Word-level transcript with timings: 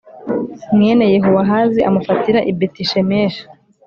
mwene 0.75 1.03
Yehowahazi 1.13 1.79
amufatira 1.89 2.39
i 2.51 2.53
Betishemeshi 2.57 3.43